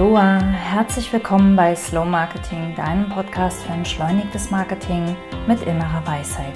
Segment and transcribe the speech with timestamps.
[0.00, 5.14] Aloha, herzlich willkommen bei Slow Marketing, deinem Podcast für entschleunigtes Marketing
[5.46, 6.54] mit innerer Weisheit.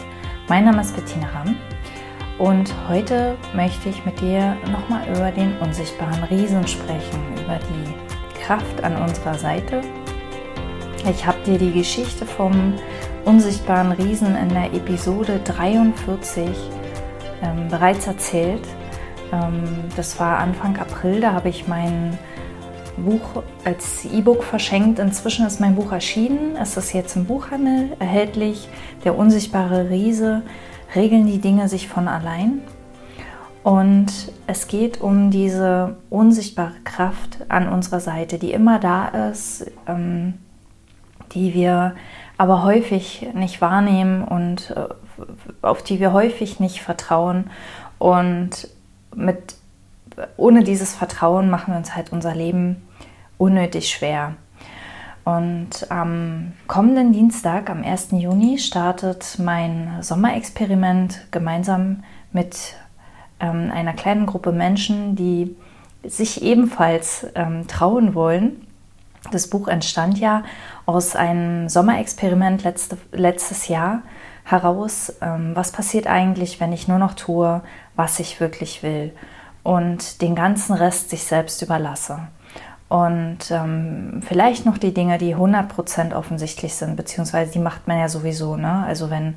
[0.48, 1.54] Mein Name ist Bettina Ramm
[2.38, 8.82] und heute möchte ich mit dir nochmal über den unsichtbaren Riesen sprechen, über die Kraft
[8.82, 9.82] an unserer Seite.
[11.11, 12.72] Ich habe dir die Geschichte vom
[13.26, 16.49] unsichtbaren Riesen in der Episode 43
[17.43, 18.67] ähm, bereits erzählt.
[19.35, 22.18] Ähm, das war Anfang April, da habe ich mein
[22.96, 24.98] Buch als E-Book verschenkt.
[24.98, 26.57] Inzwischen ist mein Buch erschienen.
[26.61, 28.68] Es ist jetzt im Buchhandel erhältlich.
[29.04, 30.43] Der unsichtbare Riese.
[30.94, 32.61] Regeln die Dinge sich von allein?
[33.64, 34.12] Und
[34.47, 40.34] es geht um diese unsichtbare Kraft an unserer Seite, die immer da ist, ähm,
[41.33, 41.94] die wir
[42.36, 44.88] aber häufig nicht wahrnehmen und äh,
[45.62, 47.50] auf die wir häufig nicht vertrauen.
[47.98, 48.69] Und
[49.14, 49.56] mit,
[50.36, 52.88] ohne dieses Vertrauen machen wir uns halt unser Leben
[53.38, 54.34] unnötig schwer.
[55.25, 58.08] Und am kommenden Dienstag, am 1.
[58.12, 62.75] Juni, startet mein Sommerexperiment gemeinsam mit
[63.41, 65.56] ähm, einer kleinen Gruppe Menschen, die
[66.03, 68.66] sich ebenfalls ähm, trauen wollen.
[69.33, 70.42] Das Buch entstand ja
[70.84, 74.03] aus einem Sommerexperiment letzte, letztes Jahr
[74.44, 75.14] heraus.
[75.22, 77.62] Ähm, was passiert eigentlich, wenn ich nur noch tue,
[77.97, 79.12] was ich wirklich will
[79.64, 82.20] und den ganzen Rest sich selbst überlasse?
[82.88, 88.08] Und ähm, vielleicht noch die Dinge, die 100% offensichtlich sind, beziehungsweise die macht man ja
[88.08, 88.56] sowieso.
[88.56, 88.84] Ne?
[88.86, 89.36] Also wenn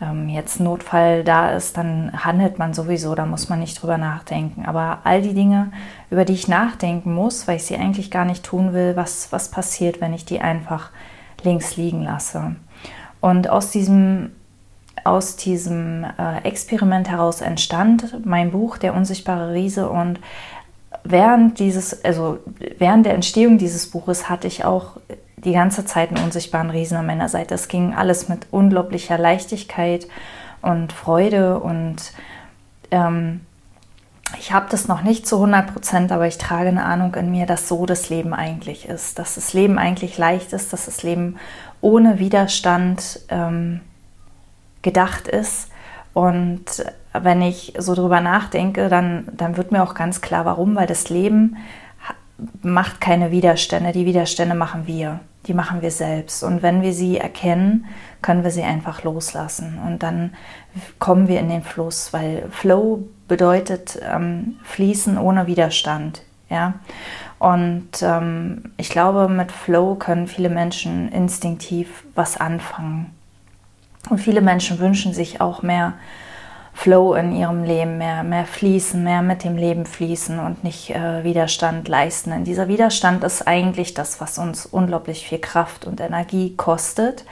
[0.00, 4.66] ähm, jetzt Notfall da ist, dann handelt man sowieso, da muss man nicht drüber nachdenken.
[4.66, 5.72] Aber all die Dinge,
[6.10, 9.50] über die ich nachdenken muss, weil ich sie eigentlich gar nicht tun will, was, was
[9.50, 10.90] passiert, wenn ich die einfach
[11.42, 12.56] links liegen lasse.
[13.20, 14.32] Und aus diesem,
[15.04, 20.20] aus diesem äh, Experiment heraus entstand mein Buch Der unsichtbare Riese und
[21.04, 22.38] während dieses, also
[22.78, 24.96] während der Entstehung dieses Buches hatte ich auch
[25.36, 27.54] die ganze Zeit einen unsichtbaren Riesen an meiner Seite.
[27.54, 30.06] Es ging alles mit unglaublicher Leichtigkeit
[30.60, 31.96] und Freude und
[32.90, 33.40] ähm,
[34.38, 37.46] ich habe das noch nicht zu 100 Prozent, aber ich trage eine Ahnung in mir,
[37.46, 41.36] dass so das Leben eigentlich ist, dass das Leben eigentlich leicht ist, dass das Leben
[41.80, 43.80] ohne Widerstand ähm,
[44.82, 45.70] gedacht ist
[46.14, 50.86] und wenn ich so drüber nachdenke, dann, dann wird mir auch ganz klar, warum, weil
[50.86, 51.56] das Leben
[52.62, 53.92] macht keine Widerstände.
[53.92, 55.20] Die Widerstände machen wir.
[55.46, 56.42] Die machen wir selbst.
[56.44, 57.86] Und wenn wir sie erkennen,
[58.20, 59.78] können wir sie einfach loslassen.
[59.84, 60.34] Und dann
[60.98, 66.22] kommen wir in den Fluss, weil Flow bedeutet ähm, fließen ohne Widerstand.
[66.48, 66.74] Ja?
[67.38, 73.10] Und ähm, ich glaube, mit Flow können viele Menschen instinktiv was anfangen.
[74.08, 75.94] Und viele Menschen wünschen sich auch mehr
[76.74, 81.22] Flow in ihrem Leben, mehr, mehr fließen, mehr mit dem Leben fließen und nicht äh,
[81.22, 82.30] Widerstand leisten.
[82.30, 87.24] Denn dieser Widerstand ist eigentlich das, was uns unglaublich viel Kraft und Energie kostet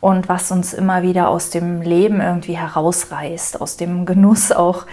[0.00, 4.86] und was uns immer wieder aus dem Leben irgendwie herausreißt, aus dem Genuss auch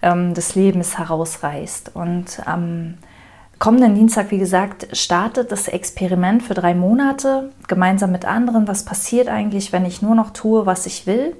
[0.00, 1.90] ähm, des Lebens herausreißt.
[1.94, 2.94] Und am
[3.60, 8.66] kommenden Dienstag, wie gesagt, startet das Experiment für drei Monate gemeinsam mit anderen.
[8.66, 11.36] Was passiert eigentlich, wenn ich nur noch tue, was ich will?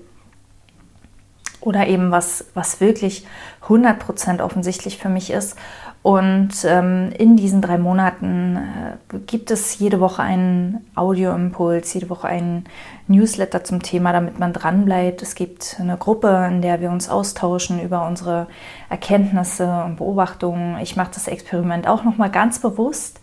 [1.60, 3.26] oder eben was, was wirklich
[3.66, 5.56] 100% offensichtlich für mich ist.
[6.02, 12.26] Und ähm, in diesen drei Monaten äh, gibt es jede Woche einen Audioimpuls, jede Woche
[12.26, 12.64] einen
[13.06, 15.20] Newsletter zum Thema, damit man dranbleibt.
[15.20, 18.46] Es gibt eine Gruppe, in der wir uns austauschen über unsere
[18.88, 20.78] Erkenntnisse und Beobachtungen.
[20.80, 23.20] Ich mache das Experiment auch nochmal ganz bewusst,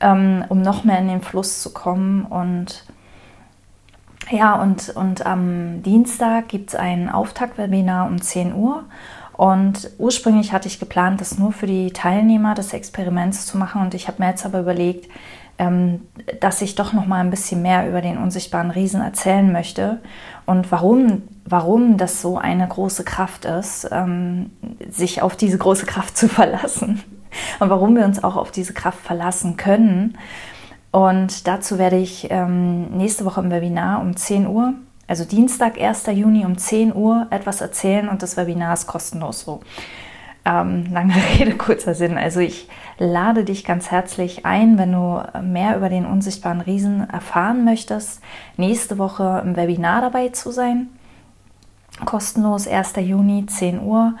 [0.00, 2.84] ähm, um noch mehr in den Fluss zu kommen und
[4.30, 8.84] ja, und, und am Dienstag gibt es ein Auftaktwebinar um 10 Uhr.
[9.42, 13.82] Und ursprünglich hatte ich geplant, das nur für die Teilnehmer des Experiments zu machen.
[13.82, 15.10] Und ich habe mir jetzt aber überlegt,
[15.58, 16.02] ähm,
[16.38, 19.98] dass ich doch noch mal ein bisschen mehr über den unsichtbaren Riesen erzählen möchte.
[20.46, 24.52] Und warum, warum das so eine große Kraft ist, ähm,
[24.88, 27.02] sich auf diese große Kraft zu verlassen.
[27.58, 30.18] Und warum wir uns auch auf diese Kraft verlassen können.
[30.92, 34.74] Und dazu werde ich ähm, nächste Woche im Webinar um 10 Uhr,
[35.12, 36.06] also Dienstag, 1.
[36.06, 39.60] Juni um 10 Uhr, etwas erzählen und das Webinar ist kostenlos so.
[40.46, 42.16] Ähm, lange Rede, kurzer Sinn.
[42.16, 42.66] Also ich
[42.96, 48.22] lade dich ganz herzlich ein, wenn du mehr über den unsichtbaren Riesen erfahren möchtest,
[48.56, 50.88] nächste Woche im Webinar dabei zu sein.
[52.06, 52.94] Kostenlos 1.
[52.96, 54.14] Juni, 10 Uhr.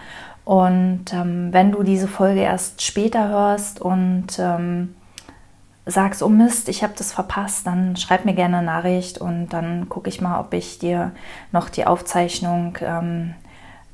[0.44, 4.94] Und ähm, wenn du diese Folge erst später hörst und ähm,
[5.86, 9.88] sagst, oh Mist, ich habe das verpasst, dann schreib mir gerne eine Nachricht und dann
[9.88, 11.12] gucke ich mal, ob ich dir
[11.50, 13.34] noch die Aufzeichnung ähm,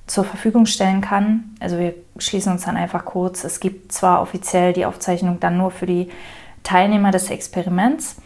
[0.06, 1.56] zur Verfügung stellen kann.
[1.60, 3.44] Also wir schließen uns dann einfach kurz.
[3.44, 6.08] Es gibt zwar offiziell die Aufzeichnung dann nur für die
[6.62, 8.16] Teilnehmer des Experiments.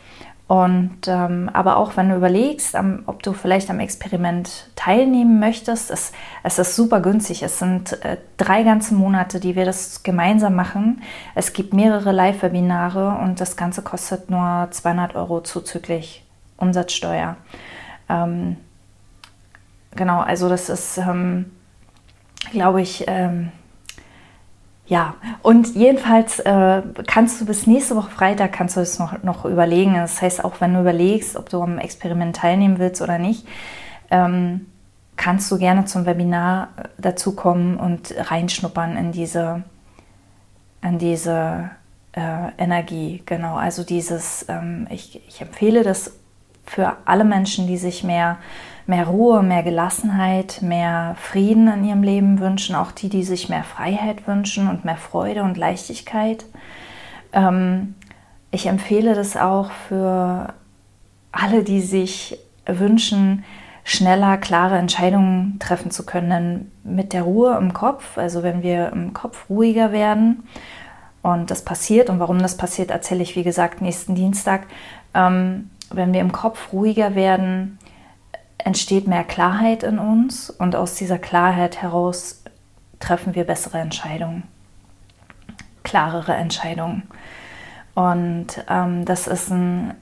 [0.49, 5.91] Und ähm, aber auch wenn du überlegst, um, ob du vielleicht am Experiment teilnehmen möchtest,
[5.91, 6.13] es,
[6.43, 7.43] es ist super günstig.
[7.43, 11.03] Es sind äh, drei ganze Monate, die wir das gemeinsam machen.
[11.35, 16.25] Es gibt mehrere Live-Webinare und das Ganze kostet nur 200 Euro zuzüglich
[16.59, 17.37] Umsatzsteuer.
[18.11, 18.57] Ähm,
[19.95, 21.51] genau, also das ist, ähm,
[22.51, 23.53] glaube ich, ähm,
[24.93, 29.47] ja, und jedenfalls äh, kannst du bis nächste Woche Freitag kannst du es noch, noch
[29.47, 29.95] überlegen.
[29.95, 33.47] Das heißt, auch wenn du überlegst, ob du am Experiment teilnehmen willst oder nicht,
[34.11, 34.67] ähm,
[35.17, 39.63] kannst du gerne zum Webinar äh, dazukommen und reinschnuppern in diese,
[40.83, 41.71] in diese
[42.13, 43.23] äh, Energie.
[43.25, 46.13] Genau, also dieses, ähm, ich, ich empfehle das
[46.67, 48.37] für alle Menschen, die sich mehr
[48.87, 53.65] mehr Ruhe, mehr Gelassenheit, mehr Frieden in ihrem Leben wünschen, auch die, die sich mehr
[53.65, 56.45] Freiheit wünschen und mehr Freude und Leichtigkeit.
[57.33, 57.95] Ähm,
[58.51, 60.53] ich empfehle das auch für
[61.31, 63.45] alle, die sich wünschen,
[63.85, 68.19] schneller, klare Entscheidungen treffen zu können mit der Ruhe im Kopf.
[68.19, 70.45] Also wenn wir im Kopf ruhiger werden
[71.23, 74.67] und das passiert und warum das passiert, erzähle ich wie gesagt nächsten Dienstag.
[75.15, 77.79] Ähm, wenn wir im Kopf ruhiger werden,
[78.65, 82.43] entsteht mehr Klarheit in uns und aus dieser Klarheit heraus
[83.01, 84.45] treffen wir bessere Entscheidungen,
[85.83, 87.03] klarere Entscheidungen.
[87.95, 89.95] Und ähm, das ist ein,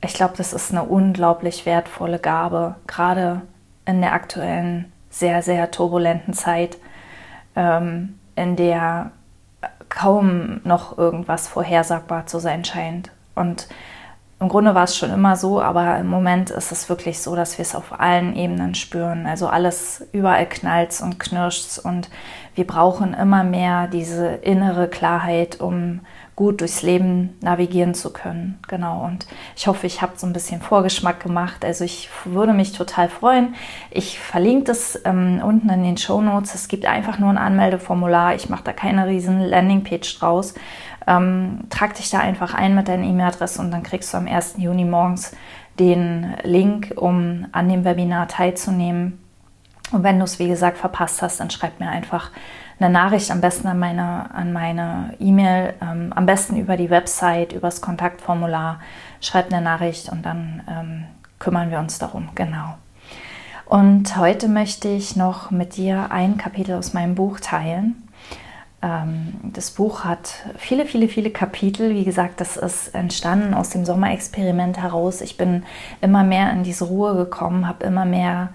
[0.00, 3.42] ich glaube, das ist eine unglaublich wertvolle Gabe, gerade
[3.84, 6.78] in der aktuellen, sehr, sehr turbulenten Zeit,
[7.56, 9.10] ähm, in der
[9.88, 13.10] kaum noch irgendwas vorhersagbar zu sein scheint.
[13.34, 13.66] Und
[14.40, 17.58] im Grunde war es schon immer so, aber im Moment ist es wirklich so, dass
[17.58, 19.26] wir es auf allen Ebenen spüren.
[19.26, 22.08] Also alles überall knallt und knirscht und
[22.54, 26.00] wir brauchen immer mehr diese innere Klarheit, um
[26.40, 28.58] gut durchs Leben navigieren zu können.
[28.66, 29.04] Genau.
[29.04, 29.26] Und
[29.58, 31.66] ich hoffe, ich habe so ein bisschen Vorgeschmack gemacht.
[31.66, 33.54] Also ich würde mich total freuen.
[33.90, 36.54] Ich verlinke das ähm, unten in den Show Notes.
[36.54, 38.36] Es gibt einfach nur ein Anmeldeformular.
[38.36, 40.54] Ich mache da keine riesen Landingpage draus.
[41.06, 44.54] Ähm, trag dich da einfach ein mit deiner E-Mail-Adresse und dann kriegst du am 1.
[44.56, 45.36] Juni morgens
[45.78, 49.22] den Link, um an dem Webinar teilzunehmen.
[49.92, 52.30] Und wenn du es, wie gesagt, verpasst hast, dann schreib mir einfach
[52.80, 57.52] eine Nachricht, am besten an meine an meine E-Mail, ähm, am besten über die Website,
[57.52, 58.80] übers Kontaktformular.
[59.20, 61.04] Schreib eine Nachricht und dann ähm,
[61.38, 62.30] kümmern wir uns darum.
[62.34, 62.74] Genau.
[63.66, 68.02] Und heute möchte ich noch mit dir ein Kapitel aus meinem Buch teilen.
[68.82, 71.94] Ähm, das Buch hat viele, viele, viele Kapitel.
[71.94, 75.20] Wie gesagt, das ist entstanden aus dem Sommerexperiment heraus.
[75.20, 75.64] Ich bin
[76.00, 78.48] immer mehr in diese Ruhe gekommen, habe immer mehr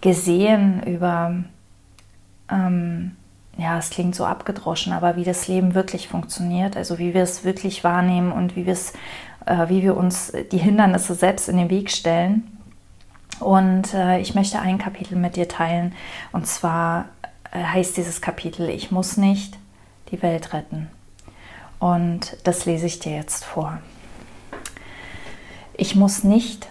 [0.00, 1.34] gesehen über,
[2.50, 3.16] ähm,
[3.58, 7.44] ja, es klingt so abgedroschen, aber wie das Leben wirklich funktioniert, also wie wir es
[7.44, 12.44] wirklich wahrnehmen und wie äh, wie wir uns die Hindernisse selbst in den Weg stellen.
[13.40, 15.94] Und äh, ich möchte ein Kapitel mit dir teilen,
[16.32, 17.06] und zwar
[17.50, 19.58] äh, heißt dieses Kapitel, ich muss nicht
[20.10, 20.88] die Welt retten.
[21.78, 23.78] Und das lese ich dir jetzt vor.
[25.74, 26.68] Ich muss nicht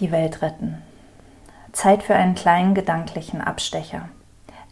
[0.00, 0.82] die Welt retten.
[1.72, 4.08] Zeit für einen kleinen gedanklichen Abstecher.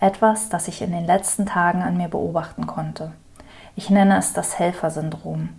[0.02, 3.12] Etwas, das ich in den letzten Tagen an mir beobachten konnte.
[3.77, 5.50] Ich nenne es das Helfersyndrom.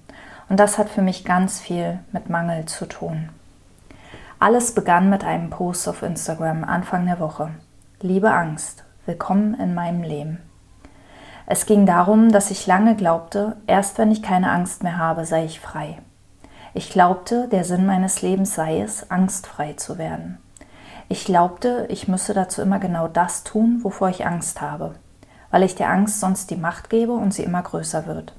[0.50, 3.30] Und das hat für mich ganz viel mit Mangel zu tun.
[4.40, 7.52] Alles begann mit einem Post auf Instagram Anfang der Woche.
[8.02, 10.40] Liebe Angst, Willkommen in meinem Leben.
[11.46, 15.46] Es ging darum, dass ich lange glaubte, erst wenn ich keine Angst mehr habe, sei
[15.46, 16.00] ich frei.
[16.74, 20.38] Ich glaubte, der Sinn meines Lebens sei es, angstfrei zu werden.
[21.14, 24.96] Ich glaubte, ich müsse dazu immer genau das tun, wovor ich Angst habe,
[25.52, 28.34] weil ich der Angst sonst die Macht gebe und sie immer größer wird.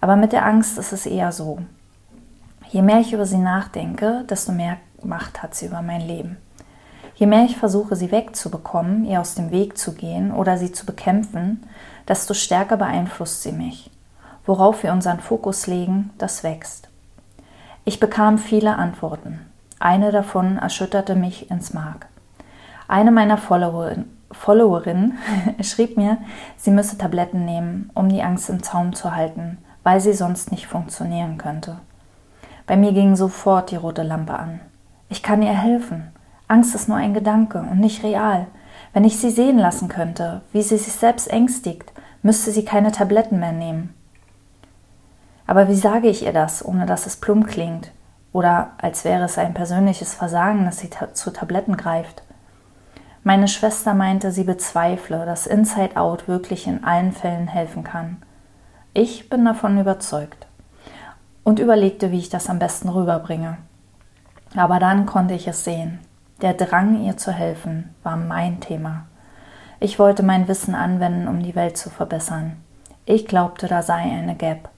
[0.00, 1.58] Aber mit der Angst ist es eher so.
[2.68, 6.36] Je mehr ich über sie nachdenke, desto mehr Macht hat sie über mein Leben.
[7.16, 10.86] Je mehr ich versuche, sie wegzubekommen, ihr aus dem Weg zu gehen oder sie zu
[10.86, 11.66] bekämpfen,
[12.06, 13.90] desto stärker beeinflusst sie mich.
[14.44, 16.88] Worauf wir unseren Fokus legen, das wächst.
[17.84, 19.40] Ich bekam viele Antworten.
[19.78, 22.06] Eine davon erschütterte mich ins Mark.
[22.88, 25.14] Eine meiner Followerinnen Followerin
[25.62, 26.18] schrieb mir,
[26.56, 30.66] sie müsse Tabletten nehmen, um die Angst im Zaum zu halten, weil sie sonst nicht
[30.66, 31.76] funktionieren könnte.
[32.66, 34.60] Bei mir ging sofort die rote Lampe an.
[35.08, 36.08] Ich kann ihr helfen.
[36.48, 38.46] Angst ist nur ein Gedanke und nicht real.
[38.92, 41.92] Wenn ich sie sehen lassen könnte, wie sie sich selbst ängstigt,
[42.22, 43.94] müsste sie keine Tabletten mehr nehmen.
[45.46, 47.92] Aber wie sage ich ihr das, ohne dass es plump klingt
[48.36, 52.22] oder als wäre es ein persönliches Versagen, dass sie ta zu Tabletten greift?
[53.24, 58.18] Meine Schwester meinte, sie bezweifle, dass Inside Out wirklich in allen Fällen helfen kann.
[58.92, 60.46] Ich bin davon überzeugt.
[61.44, 63.56] und überlegte, wie ich das am besten rüberbringe.
[64.54, 66.00] Aber dann konnte ich es sehen.
[66.42, 69.06] Der Drang, ihr zu helfen, war mein Thema.
[69.80, 72.56] Ich wollte mein Wissen anwenden, um die Welt zu verbessern.
[73.06, 74.68] Ich glaubte, da sei eine Gap.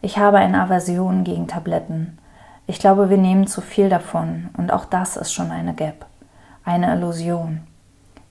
[0.00, 2.18] Ich habe eine Aversion gegen Tabletten.
[2.66, 6.06] Ich glaube, wir nehmen zu viel davon und auch das ist schon eine Gap,
[6.64, 7.60] eine Illusion.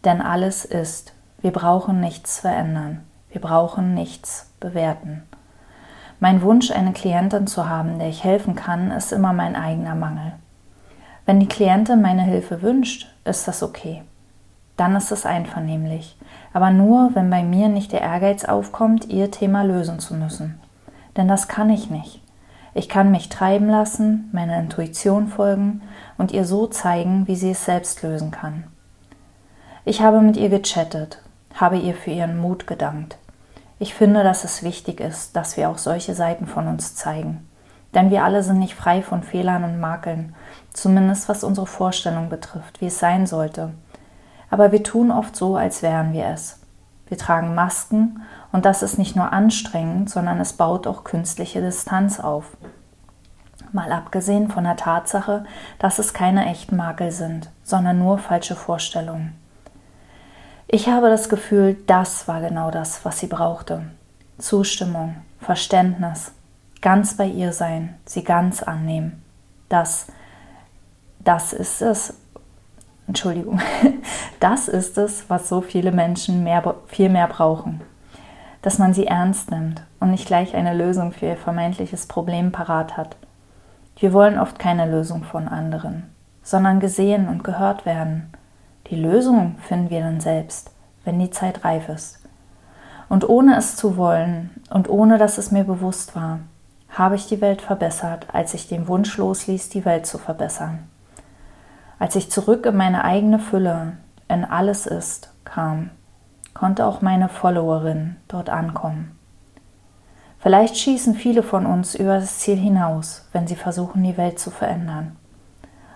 [0.03, 1.13] Denn alles ist.
[1.41, 3.01] Wir brauchen nichts verändern.
[3.29, 5.23] Wir brauchen nichts bewerten.
[6.19, 10.33] Mein Wunsch, eine Klientin zu haben, der ich helfen kann, ist immer mein eigener Mangel.
[11.25, 14.03] Wenn die Klientin meine Hilfe wünscht, ist das okay.
[14.77, 16.17] Dann ist es einvernehmlich,
[16.53, 20.59] aber nur, wenn bei mir nicht der Ehrgeiz aufkommt, ihr Thema lösen zu müssen.
[21.15, 22.21] Denn das kann ich nicht.
[22.75, 25.81] Ich kann mich treiben lassen, meiner Intuition folgen
[26.17, 28.63] und ihr so zeigen, wie sie es selbst lösen kann.
[29.85, 31.21] Ich habe mit ihr gechattet,
[31.53, 33.17] habe ihr für ihren Mut gedankt.
[33.79, 37.47] Ich finde, dass es wichtig ist, dass wir auch solche Seiten von uns zeigen.
[37.93, 40.35] Denn wir alle sind nicht frei von Fehlern und Makeln,
[40.71, 43.71] zumindest was unsere Vorstellung betrifft, wie es sein sollte.
[44.49, 46.59] Aber wir tun oft so, als wären wir es.
[47.07, 48.21] Wir tragen Masken
[48.53, 52.55] und das ist nicht nur anstrengend, sondern es baut auch künstliche Distanz auf.
[53.71, 55.43] Mal abgesehen von der Tatsache,
[55.79, 59.33] dass es keine echten Makel sind, sondern nur falsche Vorstellungen.
[60.67, 63.87] Ich habe das Gefühl, das war genau das, was sie brauchte.
[64.37, 66.31] Zustimmung, Verständnis,
[66.79, 69.23] ganz bei ihr sein, sie ganz annehmen.
[69.67, 70.05] Das,
[71.19, 72.13] das ist es,
[73.07, 73.59] Entschuldigung,
[74.39, 77.81] das ist es, was so viele Menschen mehr, viel mehr brauchen.
[78.63, 82.97] Dass man sie ernst nimmt und nicht gleich eine Lösung für ihr vermeintliches Problem parat
[82.97, 83.15] hat.
[83.97, 88.33] Wir wollen oft keine Lösung von anderen, sondern gesehen und gehört werden
[88.89, 90.71] die Lösung finden wir dann selbst,
[91.05, 92.19] wenn die Zeit reif ist.
[93.09, 96.39] Und ohne es zu wollen und ohne dass es mir bewusst war,
[96.89, 100.87] habe ich die Welt verbessert, als ich den Wunsch losließ, die Welt zu verbessern.
[101.97, 103.93] Als ich zurück in meine eigene Fülle,
[104.27, 105.89] in alles ist, kam,
[106.53, 109.17] konnte auch meine Followerin dort ankommen.
[110.39, 114.51] Vielleicht schießen viele von uns über das Ziel hinaus, wenn sie versuchen, die Welt zu
[114.51, 115.15] verändern.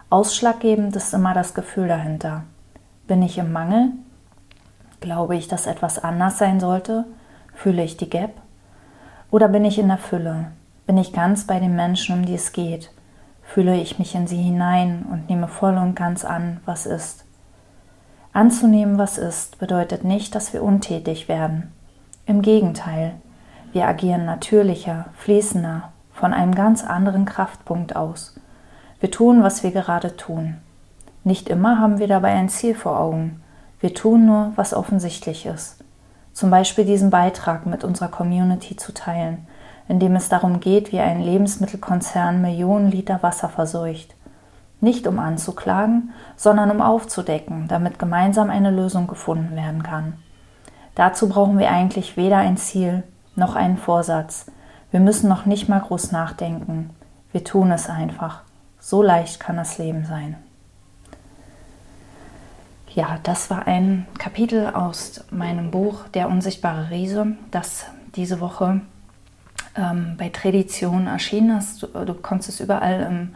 [0.10, 2.44] Ausschlaggebend ist immer das Gefühl dahinter.
[3.08, 3.90] Bin ich im Mangel?
[5.02, 7.04] Glaube ich, dass etwas anders sein sollte?
[7.54, 8.32] Fühle ich die Gap?
[9.32, 10.52] Oder bin ich in der Fülle?
[10.86, 12.90] Bin ich ganz bei den Menschen, um die es geht?
[13.44, 17.27] Fühle ich mich in sie hinein und nehme voll und ganz an, was ist?
[18.38, 21.74] Anzunehmen, was ist, bedeutet nicht, dass wir untätig werden.
[22.28, 23.16] Im Gegenteil,
[23.74, 28.40] wir agieren natürlicher, fließender, von einem ganz anderen Kraftpunkt aus.
[29.00, 30.58] Wir tun, was wir gerade tun.
[31.24, 33.42] Nicht immer haben wir dabei ein Ziel vor Augen.
[33.80, 35.84] Wir tun nur, was offensichtlich ist.
[36.32, 39.48] Zum Beispiel diesen Beitrag mit unserer Community zu teilen,
[39.88, 44.14] in dem es darum geht, wie ein Lebensmittelkonzern Millionen Liter Wasser verseucht.
[44.80, 50.14] Nicht um anzuklagen, sondern um aufzudecken, damit gemeinsam eine Lösung gefunden werden kann.
[50.96, 53.04] Dazu brauchen wir eigentlich weder ein Ziel
[53.36, 54.48] noch einen Vorsatz.
[54.92, 56.92] Wir müssen noch nicht mal groß nachdenken.
[57.32, 58.42] Wir tun es einfach.
[58.80, 60.38] So leicht kann das Leben sein
[62.98, 68.82] ja, das war ein Kapitel aus meinem Buch Der unsichtbare Riese, das diese Woche
[69.76, 71.84] ähm, bei Tradition erschienen ist.
[71.84, 73.36] Du, du bekommst es überall im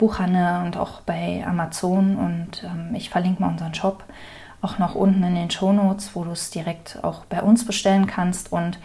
[0.00, 4.04] Buchhandel und auch bei Amazon und ähm, ich verlinke mal unseren Shop
[4.62, 8.52] auch noch unten in den Shownotes, wo du es direkt auch bei uns bestellen kannst
[8.52, 8.78] und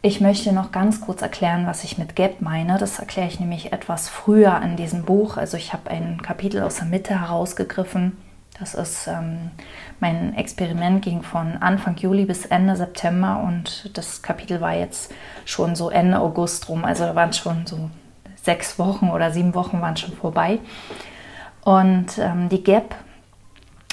[0.00, 2.76] ich möchte noch ganz kurz erklären, was ich mit Gap meine.
[2.76, 5.38] Das erkläre ich nämlich etwas früher in diesem Buch.
[5.38, 8.12] Also ich habe ein Kapitel aus der Mitte herausgegriffen
[8.58, 9.50] das ist ähm,
[9.98, 15.12] mein Experiment ging von Anfang Juli bis Ende September und das Kapitel war jetzt
[15.44, 16.84] schon so Ende August rum.
[16.84, 17.90] Also da waren schon so
[18.44, 20.58] sechs Wochen oder sieben Wochen waren schon vorbei.
[21.62, 22.94] Und ähm, die Gap,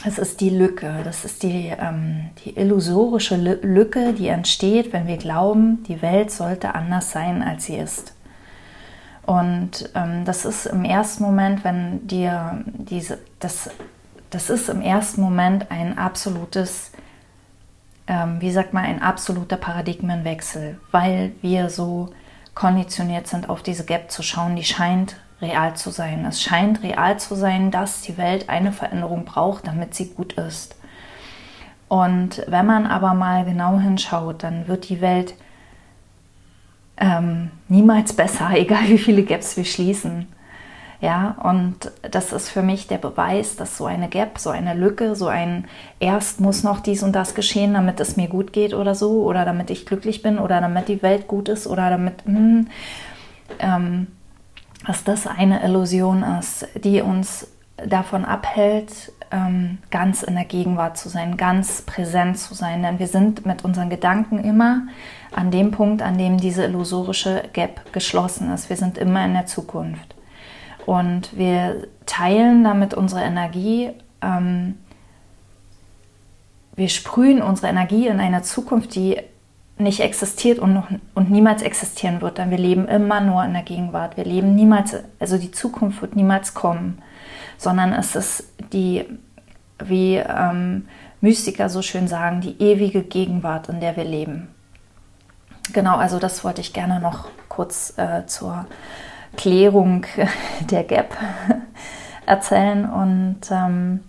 [0.04, 5.18] das ist die Lücke, das ist die, ähm, die illusorische Lücke, die entsteht, wenn wir
[5.18, 8.14] glauben, die Welt sollte anders sein, als sie ist.
[9.26, 13.70] Und ähm, das ist im ersten Moment, wenn dir diese, das
[14.32, 16.92] das ist im ersten Moment ein absolutes,
[18.08, 22.10] ähm, wie sagt man, ein absoluter Paradigmenwechsel, weil wir so
[22.54, 26.26] konditioniert sind, auf diese Gap zu schauen, die scheint real zu sein.
[26.26, 30.76] Es scheint real zu sein, dass die Welt eine Veränderung braucht, damit sie gut ist.
[31.88, 35.34] Und wenn man aber mal genau hinschaut, dann wird die Welt
[36.98, 40.28] ähm, niemals besser, egal wie viele Gaps wir schließen.
[41.02, 45.16] Ja, und das ist für mich der Beweis, dass so eine Gap, so eine Lücke,
[45.16, 45.66] so ein
[46.00, 49.44] erst muss noch dies und das geschehen, damit es mir gut geht oder so, oder
[49.44, 52.68] damit ich glücklich bin oder damit die Welt gut ist oder damit, hm,
[53.58, 54.08] ähm,
[54.86, 57.48] dass das eine Illusion ist, die uns
[57.84, 62.84] davon abhält, ähm, ganz in der Gegenwart zu sein, ganz präsent zu sein.
[62.84, 64.84] Denn wir sind mit unseren Gedanken immer
[65.34, 68.70] an dem Punkt, an dem diese illusorische Gap geschlossen ist.
[68.70, 70.11] Wir sind immer in der Zukunft.
[70.86, 73.92] Und wir teilen damit unsere Energie.
[74.22, 74.76] Ähm,
[76.76, 79.18] wir sprühen unsere Energie in eine Zukunft, die
[79.78, 83.64] nicht existiert und, noch, und niemals existieren wird, denn wir leben immer nur in der
[83.64, 84.16] Gegenwart.
[84.16, 87.02] Wir leben niemals, also die Zukunft wird niemals kommen,
[87.58, 89.06] sondern es ist die,
[89.84, 90.88] wie ähm,
[91.20, 94.50] Mystiker so schön sagen, die ewige Gegenwart, in der wir leben.
[95.74, 98.66] Genau, also das wollte ich gerne noch kurz äh, zur
[99.38, 100.06] Klärung
[100.70, 101.18] der Gap
[102.26, 102.90] erzählen.
[102.90, 104.02] Und ähm,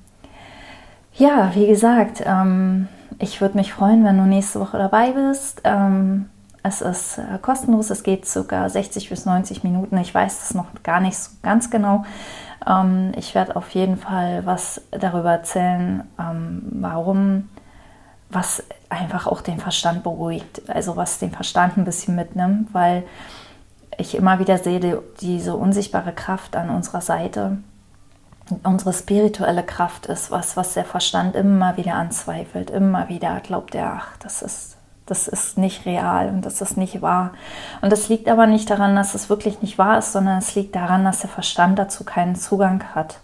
[1.15, 2.89] ja, wie gesagt, ähm,
[3.19, 5.61] ich würde mich freuen, wenn du nächste Woche dabei bist.
[5.65, 6.29] Ähm,
[6.63, 9.97] es ist äh, kostenlos, es geht sogar 60 bis 90 Minuten.
[9.99, 12.05] Ich weiß das noch gar nicht so ganz genau.
[12.67, 17.49] Ähm, ich werde auf jeden Fall was darüber erzählen, ähm, warum,
[18.31, 23.03] was einfach auch den Verstand beruhigt, also was den Verstand ein bisschen mitnimmt, weil
[23.99, 27.59] ich immer wieder sehe, die, diese unsichtbare Kraft an unserer Seite,
[28.65, 34.01] unsere spirituelle Kraft ist was, was der Verstand immer wieder anzweifelt, immer wieder glaubt er,
[34.01, 37.33] ach, das ist, das ist nicht real und das ist nicht wahr.
[37.81, 40.75] Und das liegt aber nicht daran, dass es wirklich nicht wahr ist, sondern es liegt
[40.75, 43.19] daran, dass der Verstand dazu keinen Zugang hat.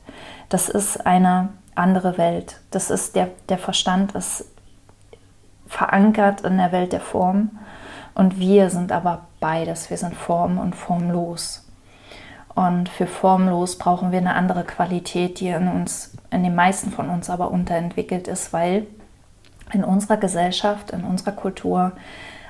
[0.49, 2.61] Das ist eine andere Welt.
[2.71, 4.45] Das ist der, der Verstand ist
[5.67, 7.51] verankert in der Welt der Form
[8.15, 9.91] und wir sind aber beides.
[9.91, 11.65] Wir sind Form und formlos.
[12.55, 17.09] Und für formlos brauchen wir eine andere Qualität, die in uns, in den meisten von
[17.09, 18.87] uns aber unterentwickelt ist, weil
[19.73, 21.93] in unserer Gesellschaft, in unserer Kultur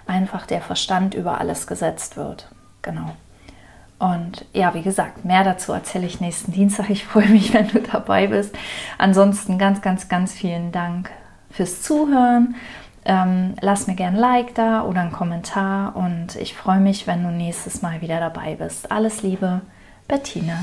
[0.06, 2.48] einfach der Verstand über alles gesetzt wird.
[2.80, 3.10] Genau.
[3.98, 6.88] Und ja, wie gesagt, mehr dazu erzähle ich nächsten Dienstag.
[6.88, 8.56] Ich freue mich, wenn du dabei bist.
[8.96, 11.10] Ansonsten ganz, ganz, ganz vielen Dank
[11.50, 12.54] fürs Zuhören.
[13.08, 17.22] Ähm, lass mir gerne ein Like da oder einen Kommentar und ich freue mich, wenn
[17.22, 18.92] du nächstes Mal wieder dabei bist.
[18.92, 19.62] Alles Liebe,
[20.06, 20.58] Bettina.